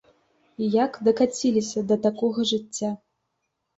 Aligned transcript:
Як 0.85 0.95
дакаціліся 1.09 1.85
да 1.93 2.01
такога 2.09 2.39
жыцця? 2.53 2.89